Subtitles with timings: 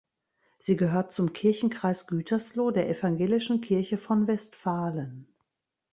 [0.57, 5.27] Sie gehört zum Kirchenkreis Gütersloh der Evangelischen Kirche von Westfalen.